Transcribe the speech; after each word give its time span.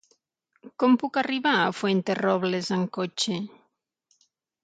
Com 0.83 0.95
puc 1.01 1.19
arribar 1.21 1.51
a 1.57 1.67
Fuenterrobles 1.81 2.71
amb 2.79 2.91
cotxe? 2.99 3.37